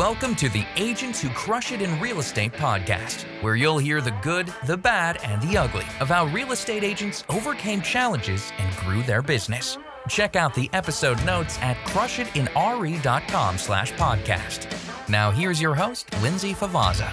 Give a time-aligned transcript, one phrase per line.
[0.00, 4.16] welcome to the Agents Who Crush It in Real Estate podcast, where you'll hear the
[4.22, 9.02] good, the bad, and the ugly of how real estate agents overcame challenges and grew
[9.02, 9.76] their business.
[10.08, 15.10] Check out the episode notes at crushitinre.com slash podcast.
[15.10, 17.12] Now here's your host, Lindsay Favaza.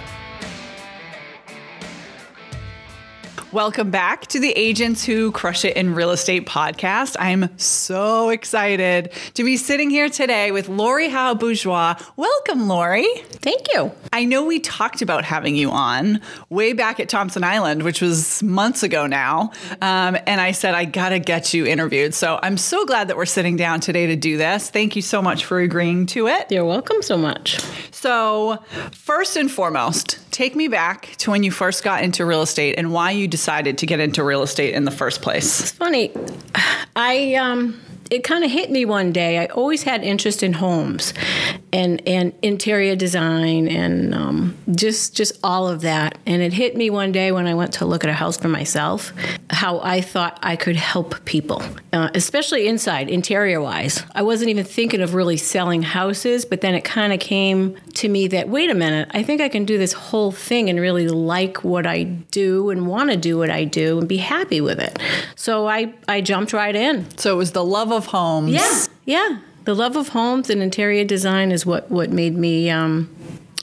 [3.50, 7.16] Welcome back to the Agents Who Crush It in Real Estate podcast.
[7.18, 11.94] I'm so excited to be sitting here today with Lori Howe Bourgeois.
[12.16, 13.08] Welcome, Lori.
[13.30, 13.90] Thank you.
[14.12, 16.20] I know we talked about having you on
[16.50, 19.52] way back at Thompson Island, which was months ago now.
[19.80, 22.12] Um, and I said, I got to get you interviewed.
[22.12, 24.68] So I'm so glad that we're sitting down today to do this.
[24.68, 26.52] Thank you so much for agreeing to it.
[26.52, 27.58] You're welcome so much.
[27.92, 32.76] So, first and foremost, take me back to when you first got into real estate
[32.78, 35.58] and why you decided to get into real estate in the first place.
[35.58, 36.12] It's funny.
[36.94, 37.80] I um
[38.10, 39.38] it kind of hit me one day.
[39.38, 41.12] I always had interest in homes
[41.72, 46.18] and and interior design and um, just just all of that.
[46.26, 48.48] And it hit me one day when I went to look at a house for
[48.48, 49.12] myself,
[49.50, 54.02] how I thought I could help people, uh, especially inside, interior wise.
[54.14, 58.08] I wasn't even thinking of really selling houses, but then it kind of came to
[58.08, 61.08] me that wait a minute, I think I can do this whole thing and really
[61.08, 64.78] like what I do and want to do what I do and be happy with
[64.78, 64.98] it.
[65.34, 67.06] So I I jumped right in.
[67.18, 68.52] So, it was the love of homes.
[68.52, 69.38] Yeah, yeah.
[69.64, 73.14] The love of homes and interior design is what what made me um,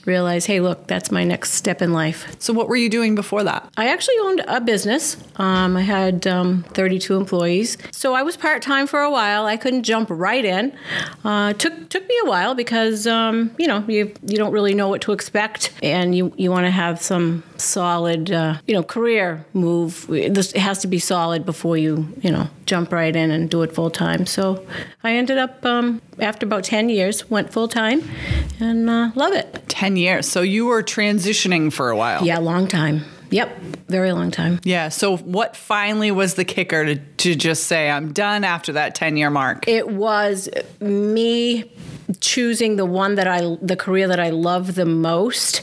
[0.06, 2.34] realize, hey, look, that's my next step in life.
[2.38, 3.68] So, what were you doing before that?
[3.76, 5.16] I actually owned a business.
[5.36, 9.46] Um, I had um, 32 employees, so I was part time for a while.
[9.46, 10.76] I couldn't jump right in.
[11.24, 14.88] Uh, took took me a while because um, you know you you don't really know
[14.88, 19.44] what to expect, and you you want to have some solid uh, you know career
[19.52, 20.06] move.
[20.08, 23.62] This it has to be solid before you you know jump right in and do
[23.62, 24.26] it full time.
[24.26, 24.64] So
[25.04, 28.02] I ended up um, after about 10 years went full time
[28.60, 29.68] and uh, love it.
[29.68, 30.28] 10 years.
[30.28, 32.24] So, you were transitioning for a while.
[32.24, 33.02] Yeah, long time.
[33.30, 34.60] Yep, very long time.
[34.62, 34.88] Yeah.
[34.88, 39.16] So, what finally was the kicker to, to just say, I'm done after that 10
[39.16, 39.66] year mark?
[39.66, 40.48] It was
[40.80, 41.70] me
[42.20, 45.62] choosing the one that I, the career that I love the most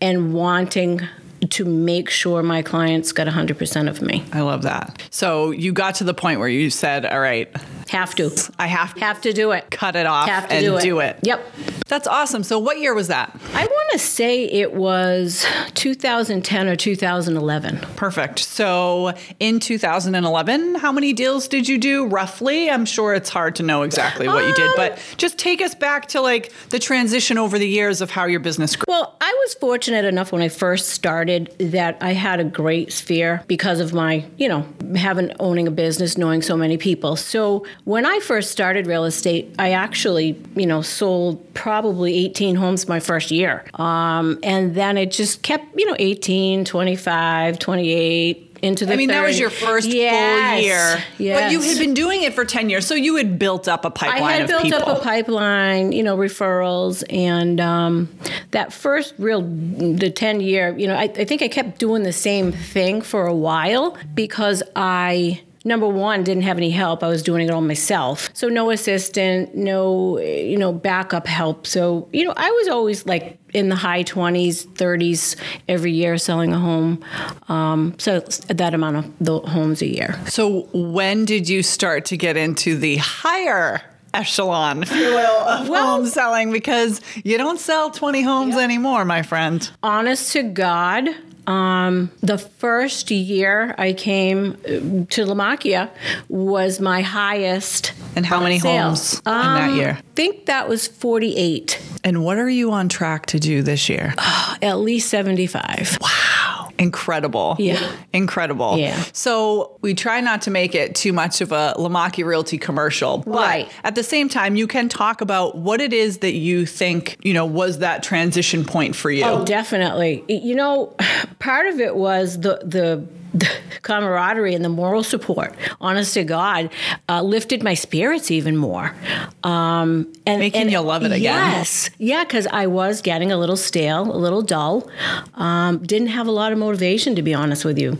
[0.00, 1.02] and wanting
[1.50, 4.24] to make sure my clients got 100% of me.
[4.32, 5.02] I love that.
[5.10, 7.48] So, you got to the point where you said, All right,
[7.88, 8.30] Have to.
[8.58, 9.70] I have to Have to do it.
[9.70, 10.82] cut it off Have to and do it.
[10.82, 11.18] do it.
[11.22, 11.44] Yep.
[11.88, 12.42] That's awesome.
[12.44, 13.34] So, what year was that?
[13.54, 15.44] I want to say it was
[15.74, 17.78] 2010 or 2011.
[17.96, 18.38] Perfect.
[18.38, 22.70] So, in 2011, how many deals did you do roughly?
[22.70, 25.74] I'm sure it's hard to know exactly what you did, Um, but just take us
[25.74, 28.84] back to like the transition over the years of how your business grew.
[28.88, 33.42] Well, I was fortunate enough when I first started that I had a great sphere
[33.46, 34.66] because of my, you know,
[34.96, 37.16] having owning a business, knowing so many people.
[37.16, 42.88] So when I first started real estate, I actually, you know, sold probably 18 homes
[42.88, 43.64] my first year.
[43.74, 49.08] Um, and then it just kept, you know, 18, 25, 28 into the I mean,
[49.08, 51.40] that was your first Yes, full year, Yes.
[51.40, 53.90] but you had been doing it for 10 years, so you had built up a
[53.90, 54.78] pipeline I had built people.
[54.82, 58.08] up a pipeline, you know, referrals, and um,
[58.52, 62.12] that first real, the ten year, you know, I, I think I kept doing the
[62.12, 65.42] same thing for a while because I.
[65.64, 67.02] Number one, didn't have any help.
[67.02, 68.30] I was doing it all myself.
[68.34, 71.66] So no assistant, no, you know, backup help.
[71.66, 75.36] So, you know, I was always like in the high 20s, 30s
[75.68, 77.04] every year selling a home.
[77.48, 80.18] Um, so that amount of the homes a year.
[80.26, 83.82] so, when did you start to get into the higher
[84.14, 86.50] echelon, if you will, of home selling?
[86.52, 89.70] Because you don't sell 20 homes anymore, my friend.
[89.82, 91.08] honest to God,
[91.46, 94.68] um, the first year I came uh,
[95.10, 95.90] to Lamacchia
[96.28, 97.92] was my highest.
[98.14, 99.14] And how many sales.
[99.14, 99.98] homes in that Um, year?
[99.98, 104.14] I think that was 48, And what are you on track to do this year?
[104.62, 105.98] at least 75.
[106.00, 106.68] Wow.
[106.78, 107.54] Incredible.
[107.60, 107.92] Yeah.
[108.12, 108.76] Incredible.
[108.76, 109.00] Yeah.
[109.12, 113.18] So we try not to make it too much of a Lamacchia Realty commercial.
[113.18, 113.68] But Right.
[113.84, 117.34] at the same time, you can talk about what it is that you think, you
[117.34, 119.24] know, was that transition point for you.
[119.24, 120.24] Oh, definitely.
[120.28, 120.94] You know,
[121.42, 123.06] part of it was the the.
[123.34, 123.48] the
[123.80, 126.68] camaraderie and the moral support, honest to God,
[127.08, 128.94] uh, lifted my spirits even more.
[129.42, 131.22] Um, and Making and- you love it again.
[131.22, 134.86] Yes, yeah, because I was getting a little stale, a little dull.
[135.34, 137.98] Um, didn't have a lot of motivation, to be honest with you.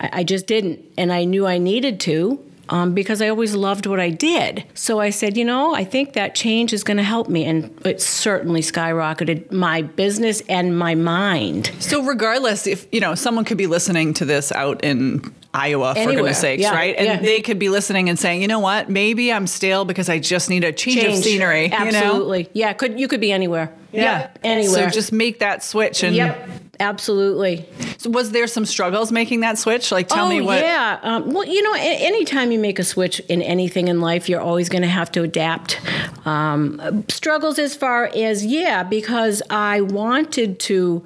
[0.00, 2.38] I, I just didn't, and I knew I needed to.
[2.68, 4.64] Um, because I always loved what I did.
[4.74, 7.44] So I said, you know, I think that change is going to help me.
[7.44, 11.70] And it certainly skyrocketed my business and my mind.
[11.78, 15.22] So regardless, if you know, someone could be listening to this out in
[15.54, 16.16] Iowa, for Anywhere.
[16.16, 16.94] goodness sakes, Yeah, right?
[16.96, 17.20] And yeah.
[17.20, 20.50] they could be listening and saying, you know what, maybe I'm stale because I just
[20.50, 21.24] need a change, of Change.
[21.24, 21.62] scenery.
[21.64, 21.76] You know?
[21.76, 22.50] Absolutely.
[22.52, 23.72] Yeah, could you could be anywhere.
[23.92, 24.24] Yeah.
[24.26, 24.90] So anywhere.
[24.90, 26.02] So just make that switch.
[26.02, 26.48] And Yep.
[26.80, 27.68] Absolutely.
[27.98, 29.90] so was there some struggles making that switch?
[29.90, 30.60] Like, tell oh, me what.
[30.60, 30.98] Yeah.
[31.02, 34.40] Um, well, you know, a- anytime you make a switch in anything in life, you're
[34.40, 35.80] always going to have to adapt.
[36.26, 41.04] Um, struggles as far as, yeah, because I wanted to.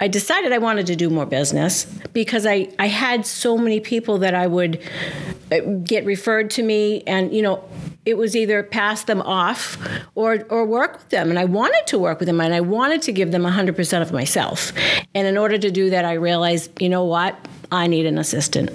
[0.00, 4.18] I decided I wanted to do more business because I, I had so many people
[4.18, 4.80] that I would
[5.50, 7.64] uh, get referred to me, and you know,
[8.08, 9.76] it was either pass them off
[10.14, 13.02] or or work with them, and I wanted to work with them, and I wanted
[13.02, 14.72] to give them 100% of myself.
[15.14, 17.36] And in order to do that, I realized, you know what,
[17.70, 18.70] I need an assistant.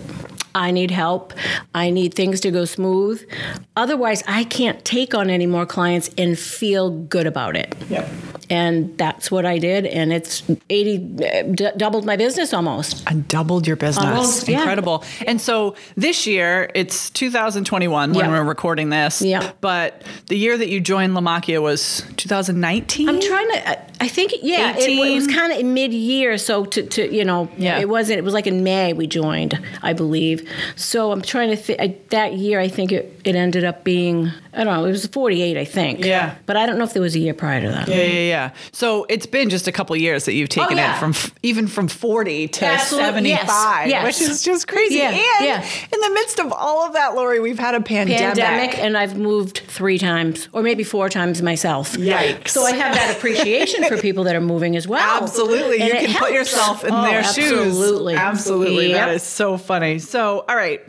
[0.55, 1.33] I need help.
[1.73, 3.27] I need things to go smooth.
[3.75, 7.75] Otherwise, I can't take on any more clients and feel good about it.
[7.89, 8.07] Yep.
[8.53, 10.95] And that's what I did, and it's 80
[11.25, 13.03] uh, d- doubled my business almost.
[13.09, 14.05] And doubled your business.
[14.05, 14.59] Almost, yeah.
[14.59, 15.03] Incredible.
[15.25, 18.31] And so this year, it's 2021 when Yeah.
[18.31, 19.21] we're recording this.
[19.21, 19.51] Yeah.
[19.61, 23.09] But the year that you joined Lamacchia was 2019.
[23.09, 23.69] I'm trying to.
[23.69, 27.23] I- I think yeah, it, it was kind of mid year, so to, to you
[27.23, 27.79] know, Yeah.
[27.79, 28.17] it wasn't.
[28.17, 30.45] It was like in May we joined, I believe.
[30.75, 32.09] So I'm trying to think.
[32.09, 34.85] That year, I think it, it ended up being I don't know.
[34.85, 36.05] It was 48, I think.
[36.05, 36.35] Yeah.
[36.45, 37.87] But I don't know if there was a year prior to that.
[37.87, 38.51] Yeah, yeah, yeah.
[38.71, 40.95] So it's been just a couple years that you've taken Oh, yeah.
[40.95, 43.31] it from f- even from 40 to Absolutely.
[43.31, 44.05] 75, Yes.
[44.05, 44.95] which is just crazy.
[44.95, 45.65] Yeah, And yeah.
[45.91, 48.19] in the midst of all of that, Lori, we've had a pandemic.
[48.37, 51.93] Pandemic, and I've moved three times, or maybe four times myself.
[51.97, 52.49] Yikes.
[52.49, 55.23] So I have that appreciation for people that are moving as well.
[55.23, 55.81] Absolutely.
[55.81, 56.33] And you can put helps.
[56.33, 57.51] yourself in Oh, their shoes.
[57.51, 58.15] Absolutely.
[58.15, 58.91] Absolutely.
[58.93, 59.15] That Yep.
[59.15, 59.99] is so funny.
[59.99, 60.81] So, all right.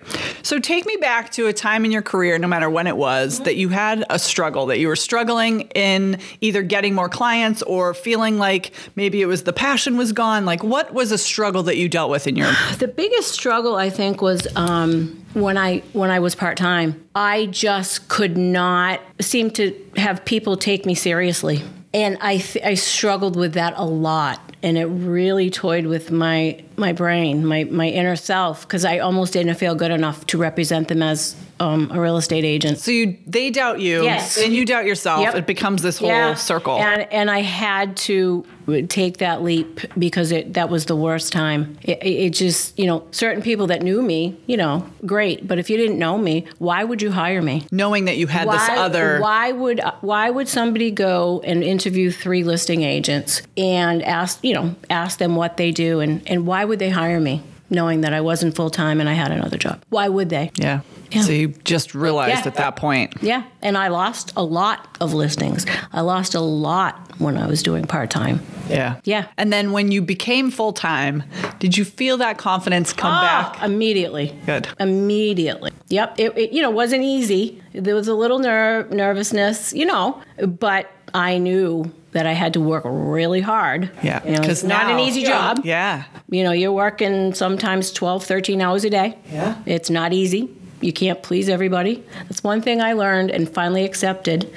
[0.43, 3.35] So, take me back to a time in your career, no matter when it was,
[3.37, 3.45] Mm-hmm.
[3.45, 7.95] that you had a struggle, that you were struggling in either getting more clients or
[7.95, 10.45] feeling like maybe it was the passion was gone.
[10.45, 12.53] Like, what was a struggle that you dealt with in your.
[12.79, 17.03] The biggest struggle, I think, was um, when I when I was part time.
[17.15, 21.62] I just could not seem to have people take me seriously,
[21.93, 26.62] and I th- I struggled with that a lot, and it really toyed with my
[26.77, 30.89] my brain, my my inner self, because I almost didn't feel good enough to represent
[30.89, 32.79] them as um, a real estate agent.
[32.79, 34.37] So, you they doubt you, Yes.
[34.39, 35.21] and you doubt yourself.
[35.23, 35.35] Yep.
[35.37, 36.77] It becomes this whole circle.
[36.79, 38.45] And and I had to
[38.89, 41.77] take that leap because it that was the worst time.
[41.83, 45.47] It, it it just you know certain people that knew me, you know, great.
[45.47, 47.67] But if you didn't know me, why would you hire me?
[47.71, 49.19] knowing that you had this other.
[49.21, 54.75] why would why would somebody go and interview three listing agents and ask you know
[54.91, 58.21] ask them what they do and and why would they hire me knowing that I
[58.21, 59.83] wasn't full time and I had another job?
[59.89, 60.51] Why would they?
[60.57, 60.81] Yeah.
[61.15, 61.23] Yeah.
[61.23, 62.49] So, you just realized Yeah.
[62.49, 63.15] at that point.
[63.21, 65.65] Yeah, and I lost a lot of listings.
[65.93, 68.41] I lost a lot when I was doing part time.
[68.69, 68.97] Yeah.
[69.05, 69.27] Yeah.
[69.37, 71.23] And then when you became full time,
[71.59, 73.57] did you feel that confidence come back?
[73.61, 74.35] Ah, immediately.
[74.47, 74.69] Good.
[74.81, 75.73] Immediately.
[75.89, 76.19] Yep.
[76.19, 77.63] It, it you know wasn't easy.
[77.73, 82.61] There was a little ner- nervousness, you know, but I knew that I had to
[82.61, 83.91] work really hard.
[84.03, 84.25] Yeah.
[84.25, 85.61] You know, it's not an easy job.
[85.65, 86.05] Yeah.
[86.31, 89.19] You know, you're working sometimes 12, 13 hours a day.
[89.31, 89.57] Yeah.
[89.67, 90.49] It's not easy.
[90.85, 92.05] You can't please everybody.
[92.25, 94.53] That's one thing I learned and finally accepted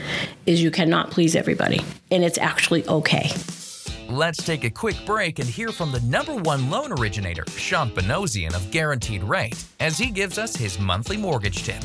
[0.46, 1.80] is you cannot please everybody.
[2.12, 3.32] And it's actually okay.
[4.10, 8.54] Let's take a quick break and hear from the number one loan originator, Sean Banosian
[8.54, 11.82] of Guaranteed Rate, as he gives us his monthly mortgage tip.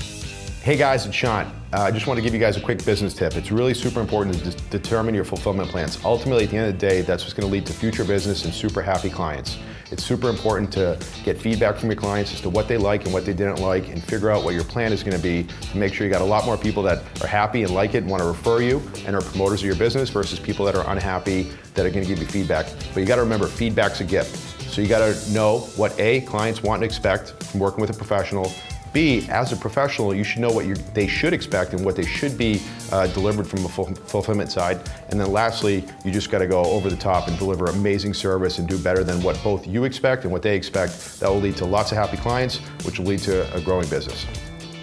[0.63, 1.47] Hey guys, it's Sean.
[1.73, 3.35] Uh, I just want to give you guys a quick business tip.
[3.35, 5.99] It's really super important to de- determine your fulfillment plans.
[6.05, 8.45] Ultimately, at the end of the day, that's what's going to lead to future business
[8.45, 9.59] and super happy clients.
[9.91, 13.13] It's super important to get feedback from your clients as to what they like and
[13.13, 15.77] what they didn't like and figure out what your plan is going to be to
[15.77, 18.09] make sure you got a lot more people that are happy and like it and
[18.09, 21.51] want to refer you and are promoters of your business versus people that are unhappy
[21.75, 22.67] that are going to give you feedback.
[22.95, 24.37] But you got to remember, feedback's a gift.
[24.71, 27.95] So you got to know what A, clients want and expect from working with a
[27.95, 28.53] professional,
[28.93, 32.37] B, as a professional, you should know what they should expect and what they should
[32.37, 34.81] be uh, delivered from a ful- fulfillment side.
[35.09, 38.59] And then lastly, you just got to go over the top and deliver amazing service
[38.59, 41.21] and do better than what both you expect and what they expect.
[41.21, 44.27] That will lead to lots of happy clients, which will lead to a growing business.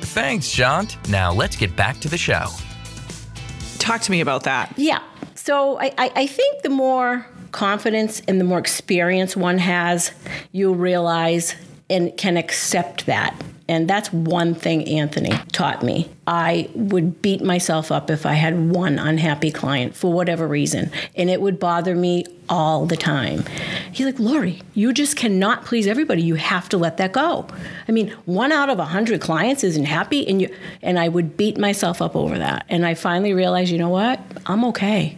[0.02, 0.88] Thanks, Sean.
[1.10, 2.48] Now let's get back to the show.
[3.78, 4.74] Talk to me about that.
[4.76, 5.02] Yeah.
[5.36, 10.12] So I, I, I think the more confidence and the more experience one has,
[10.52, 11.56] you'll realize
[11.90, 13.36] and can accept that.
[13.70, 16.10] And that's one thing Anthony taught me.
[16.26, 21.30] I would beat myself up if I had one unhappy client for whatever reason, and
[21.30, 23.44] it would bother me all the time.
[23.92, 26.24] He's like, Lori, you just cannot please everybody.
[26.24, 27.46] You have to let that go.
[27.88, 31.38] I mean, one out of a hundred clients isn't happy, and you and I would
[31.38, 32.66] beat myself up over that.
[32.70, 34.20] And I finally realized, you know what?
[34.48, 35.16] I'm okay.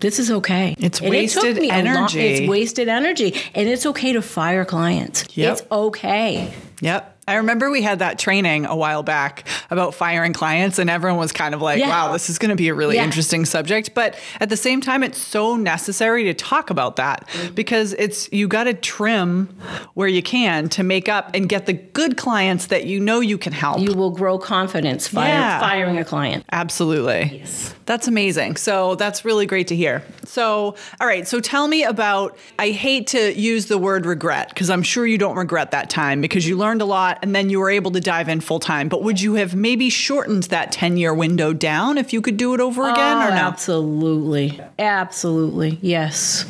[0.00, 0.76] This is okay.
[0.78, 2.20] It's And wasted long- energy.
[2.20, 5.24] it's wasted energy, and it's okay to fire clients.
[5.36, 5.52] Yep.
[5.52, 6.52] It's okay.
[6.80, 7.16] Yep.
[7.28, 11.32] I remember we had that training a while back about firing clients, and everyone was
[11.32, 11.88] kind of like, Yeah.
[11.88, 13.04] wow, this is going to be a really Yeah.
[13.04, 13.92] interesting subject.
[13.94, 17.54] But at the same time, it's so necessary to talk about that Mm-hmm.
[17.54, 19.48] because it's, you got to trim
[19.94, 23.36] where you can to make up and get the good clients that you know you
[23.38, 23.80] can help.
[23.80, 25.60] You will grow confidence fire, Yeah.
[25.60, 26.44] firing a client.
[26.50, 27.42] Absolutely.
[27.86, 28.56] That's amazing.
[28.56, 30.02] So that's really great to hear.
[30.24, 31.26] So, all right.
[31.26, 35.16] So tell me about, I hate to use the word regret because I'm sure you
[35.18, 38.00] don't regret that time because you learned a lot and then you were able to
[38.00, 38.88] dive in full time.
[38.88, 42.54] But would you have maybe shortened that 10 year window down if you could do
[42.54, 43.36] it over again oh, or no?
[43.36, 44.60] Oh, absolutely.
[44.78, 45.78] Absolutely.
[45.80, 46.44] Yes.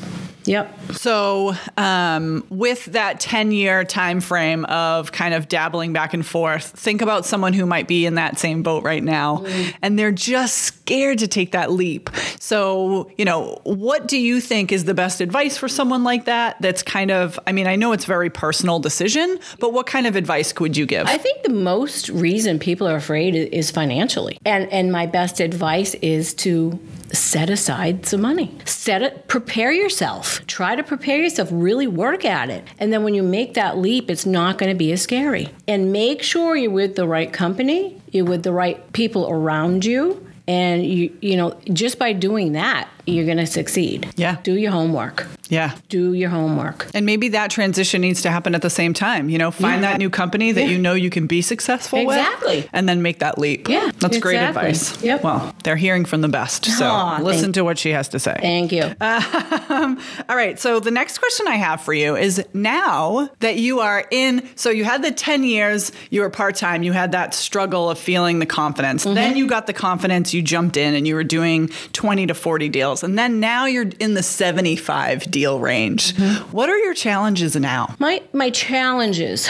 [0.49, 0.93] Yep.
[0.93, 6.65] So, um, with that 10 year time frame of kind of dabbling back and forth,
[6.65, 9.45] think about someone who might be in that same boat right now
[9.83, 12.09] and they're just scared to take that leap.
[12.41, 16.57] So, you know, what do you think is the best advice for someone like that?
[16.61, 20.07] That's kind of, I mean, I know it's a very personal decision, but what kind
[20.07, 21.07] of advice could you give?
[21.07, 24.39] I think the most reason people are afraid is financially.
[24.47, 26.79] And and my best advice is to
[27.13, 28.57] set aside some money.
[28.65, 30.45] Set it prepare yourself.
[30.47, 32.65] Try to prepare yourself, really work at it.
[32.79, 35.49] And then when you make that leap, it's not going to be as scary.
[35.67, 40.25] And make sure you're with the right company, you're with the right people around you.
[40.47, 44.11] And you you know, just by doing that, you're going to succeed.
[44.17, 44.37] Yeah.
[44.43, 45.27] Do your homework.
[45.49, 45.77] Yeah.
[45.89, 46.87] Do your homework.
[46.95, 49.29] And maybe that transition needs to happen at the same time.
[49.29, 50.69] You know, find that new company that Yeah.
[50.69, 52.17] you know you can be successful with.
[52.17, 52.57] Exactly.
[52.59, 53.69] with, and then make that leap.
[53.69, 55.03] Yeah, that's great advice.
[55.03, 55.23] Yep.
[55.23, 58.37] Well, they're hearing from the best, so Aw, listen to what she has to say.
[58.41, 58.95] Thank you.
[59.01, 60.59] All right.
[60.59, 64.71] So the next question I have for you is now that you are in, so
[64.71, 68.39] you had the 10 years, you were part time, you had that struggle of feeling
[68.39, 69.05] the confidence.
[69.05, 69.15] Mm-hmm.
[69.15, 72.69] Then you got the confidence, you jumped in and you were doing 20 to 40
[72.69, 73.03] deals.
[73.03, 76.15] And then now you're in the 75 deal range.
[76.15, 76.51] Mm-hmm.
[76.57, 77.95] What are your challenges now?
[77.99, 79.49] My my challenges.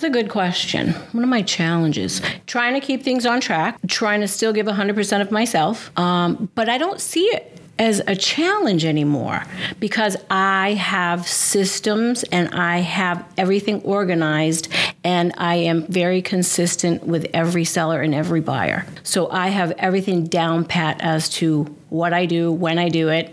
[0.00, 0.92] That's a good question.
[1.12, 2.22] What are my challenges?
[2.46, 6.70] Trying to keep things on track, trying to still give 100% of myself, um, but
[6.70, 9.42] I don't see it as a challenge anymore
[9.78, 14.68] because I have systems and I have everything organized
[15.02, 18.86] and I am very consistent with every seller and every buyer.
[19.02, 23.32] So I have everything down pat as to what I do, when I do it,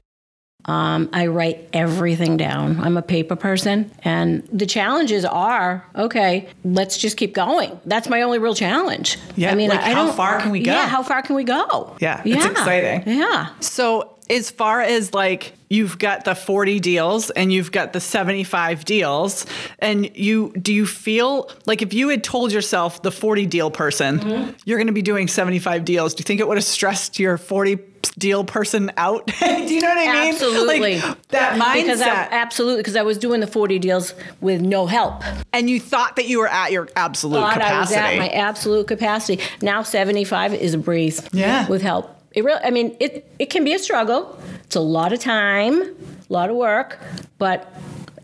[0.68, 2.80] um, I write everything down.
[2.82, 6.50] I'm a paper person, and the challenges are okay.
[6.66, 7.80] Let's just keep going.
[7.86, 9.18] That's my only real challenge.
[9.36, 10.72] Yeah, I mean, like, I how don't- far can we go?
[10.72, 11.96] Yeah, how far can we go?
[12.00, 13.04] Yeah, it's exciting.
[13.18, 13.48] Yeah.
[13.62, 18.86] So, as far as like you've got the 40 deals and you've got the 75
[18.86, 19.46] deals,
[19.80, 24.20] and you do you feel like if you had told yourself the 40 deal person,
[24.20, 24.52] Mm-hmm.
[24.66, 27.38] you're going to be doing 75 deals, do you think it would have stressed your
[27.38, 27.78] 40
[28.18, 29.26] deal person out?
[29.40, 30.34] do you know what I mean?
[30.34, 31.00] Absolutely.
[31.02, 31.74] Like, that mindset.
[31.84, 35.24] Because I, absolutely, because I was doing the 40 deals with no help.
[35.54, 38.16] and you thought that you were at your absolute Thought I was capacity.
[38.16, 39.44] at my absolute capacity.
[39.62, 41.22] Now 75 is a breeze.
[41.34, 41.68] Yeah.
[41.68, 42.14] With help.
[42.38, 44.40] It really, I mean, it, it can be a struggle.
[44.64, 45.96] It's a lot of time, a
[46.30, 47.00] lot of work,
[47.40, 47.74] but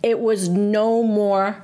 [0.04, 1.60] it was no more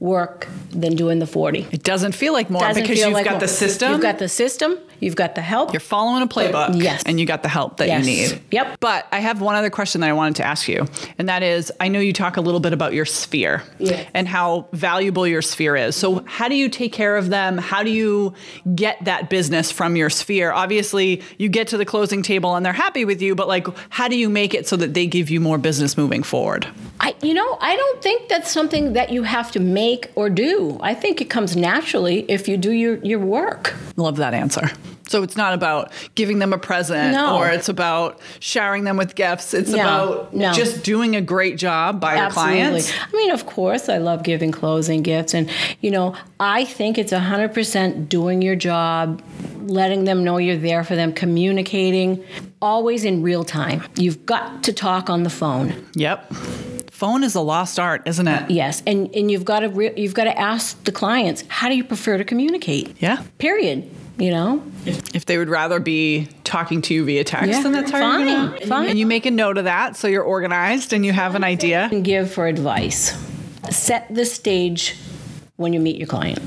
[0.00, 1.68] work than doing the 40.
[1.70, 3.40] it doesn't feel like more Doesn't because you've like got more.
[3.40, 3.92] the system.
[3.92, 4.78] You've got the system.
[5.00, 5.72] You've got the help.
[5.72, 6.80] You're following a playbook.
[6.80, 7.02] Yes.
[7.04, 8.06] And you got the help that Yes.
[8.06, 8.42] you need.
[8.52, 8.76] Yep.
[8.80, 10.86] But I have one other question that I wanted to ask you.
[11.18, 13.62] And that is I know you talk a little bit about your sphere
[14.14, 15.96] and how valuable your sphere is.
[15.96, 17.58] So, how do you take care of them?
[17.58, 18.32] How do you
[18.76, 20.52] get that business from your sphere?
[20.52, 24.06] Obviously, you get to the closing table and they're happy with you, but like, how
[24.08, 26.66] do you make it so that they give you more business moving forward?
[27.00, 30.61] I, you know, I don't think that's something that you have to make or do.
[30.82, 33.74] I think it comes naturally if you do your, your work.
[33.96, 34.70] Love that answer.
[35.08, 37.36] So it's not about giving them a present No.
[37.36, 39.52] or it's about showering them with gifts.
[39.52, 40.52] It's No, about no.
[40.52, 42.90] just doing a great job by your clients.
[43.12, 45.34] I mean, of course, I love giving closing gifts.
[45.34, 45.50] And,
[45.82, 49.20] you know, I think it's 100% doing your job,
[49.66, 52.24] letting them know you're there for them, communicating,
[52.62, 53.82] always in real time.
[53.96, 55.74] You've got to talk on the phone.
[55.94, 56.32] Yep.
[57.02, 58.42] Phone is a lost art, isn't it?
[58.42, 61.68] Uh, yes, and and you've got to re- you've got to ask the clients how
[61.68, 62.94] do you prefer to communicate.
[63.00, 63.24] Yeah.
[63.38, 63.90] Period.
[64.18, 64.62] You know.
[64.86, 68.28] If they would rather be talking to you via text, Yeah, then that's how fine,
[68.28, 68.66] you're gonna.
[68.66, 68.88] fine.
[68.90, 71.88] And you make a note of that, so you're organized and you have an idea.
[71.90, 73.12] and give for advice.
[73.68, 74.94] Set the stage
[75.56, 76.38] when you meet your client.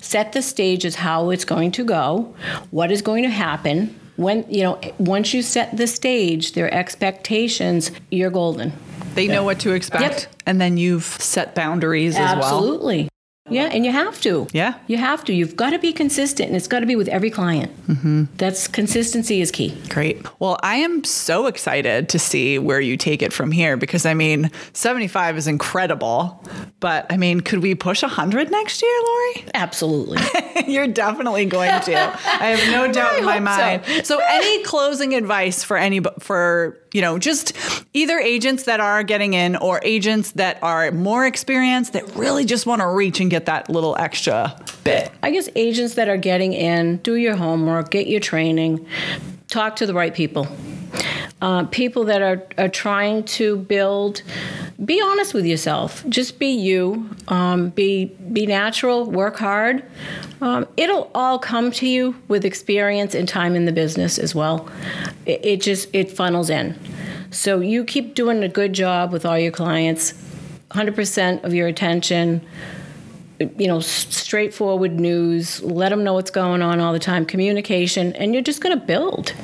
[0.00, 2.34] set the stage as how it's going to go,
[2.72, 3.94] what is going to happen.
[4.16, 8.72] When you know, once you set the stage, their expectations, you're golden.
[9.14, 10.02] They know what to expect.
[10.02, 10.34] Yep.
[10.46, 12.44] And then you've set boundaries as well.
[12.44, 13.08] Absolutely.
[13.50, 14.46] Yeah, and you have to.
[14.52, 14.78] Yeah.
[14.86, 15.34] You have to.
[15.34, 17.70] You've got to be consistent, and it's got to be with every client.
[17.86, 18.24] Mm-hmm.
[18.38, 19.76] That's consistency is key.
[19.90, 20.24] Great.
[20.40, 24.14] Well, I am so excited to see where you take it from here because I
[24.14, 26.42] mean, 75 is incredible.
[26.80, 29.44] But I mean, could we push 100 next year, Lori?
[29.52, 30.18] Absolutely.
[30.66, 31.96] You're definitely going to.
[31.96, 33.92] I have no doubt in my hope so.
[33.92, 34.06] mind.
[34.06, 34.20] So.
[34.26, 37.54] any closing advice for any for, you know, just
[37.92, 42.66] either agents that are getting in or agents that are more experienced that really just
[42.66, 45.10] want to reach and get that little extra bit?
[45.22, 48.86] I guess agents that are getting in, do your homework, get your training,
[49.48, 50.46] talk to the right people.
[51.42, 54.22] Uh, people that are, are trying to build,
[54.82, 56.04] be honest with yourself.
[56.08, 57.10] Just be you.
[57.28, 59.04] Um, be be natural.
[59.04, 59.84] Work hard.
[60.40, 64.68] Um, it'll all come to you with experience and time in the business as well.
[65.26, 66.78] It, it just it funnels in.
[67.30, 70.14] So you keep doing a good job with all your clients.
[70.70, 72.44] 100% of your attention
[73.38, 78.32] you know, straightforward news, let them know what's going on all the time, communication, and
[78.32, 79.34] you're just going to build.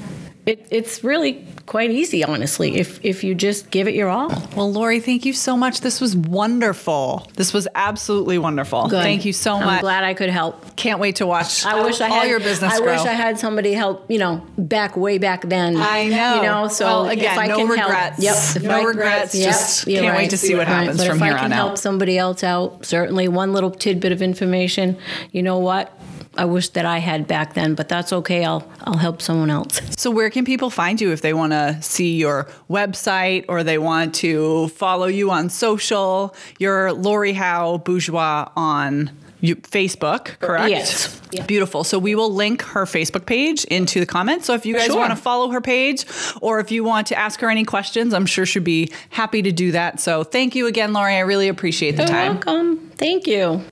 [0.51, 4.31] It, it's really quite easy, honestly, if, if you just give it your all.
[4.57, 5.81] Well, Lori, thank you so much.
[5.81, 7.31] This was wonderful.
[7.37, 8.89] This was absolutely wonderful.
[8.89, 9.03] Good.
[9.05, 9.81] Thank you so I'm much.
[9.81, 10.75] glad I could help.
[10.75, 12.93] Can't wait to watch I wish I all had your business I grow.
[12.93, 14.11] wish I had somebody help.
[14.11, 15.77] You know, back way back then.
[15.77, 16.37] I know.
[16.37, 17.89] You know, so Well, again, if I no can regrets.
[17.91, 19.35] help, yep, if No I- regrets.
[19.37, 20.75] Yep, Just can't wait to see what Right.
[20.75, 21.57] happens but from if I can on out.
[21.57, 24.97] help somebody else out, certainly one little tidbit of information.
[25.31, 25.97] You know what?
[26.37, 28.45] I wish that I had back then, but that's okay.
[28.45, 29.81] I'll I'll help someone else.
[29.99, 33.79] So, where can people find you if they want to see your website or they
[33.79, 36.35] want to follow you on social?
[36.59, 39.11] You're Lori Howe Bourgeois on
[39.41, 40.69] you, Facebook, correct?
[40.71, 41.21] Yes.
[41.33, 41.45] Yeah.
[41.47, 41.83] Beautiful.
[41.83, 44.47] So, we will link her Facebook page into the comments.
[44.47, 44.97] So, if you guys Sure.
[44.99, 46.05] want to follow her page
[46.41, 49.51] or if you want to ask her any questions, I'm sure she'll be happy to
[49.53, 49.99] do that.
[49.99, 51.15] So, thank you again, Lori.
[51.17, 52.33] I really appreciate the You're time.
[52.35, 52.91] welcome.
[52.97, 53.63] Thank you.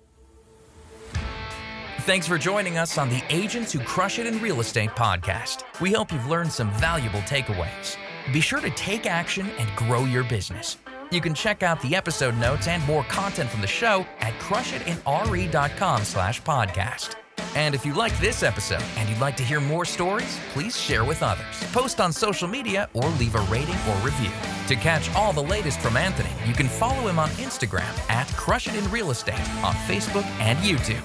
[2.09, 5.65] Thanks for joining us on the Agents Who Crush It in Real Estate podcast.
[5.79, 7.99] We hope you've learned some valuable takeaways.
[8.33, 10.79] Be sure to take action and grow your business.
[11.11, 16.05] You can check out the episode notes and more content from the show at crushitinre.com
[16.05, 17.17] slash podcast.
[17.55, 21.05] And if you like this episode and you'd like to hear more stories, please share
[21.05, 21.62] with others.
[21.75, 24.33] Post on social media or leave a rating or review.
[24.69, 28.66] To catch all the latest from Anthony, you can follow him on Instagram at Crush
[28.66, 31.05] It in Real Estate on Facebook and YouTube.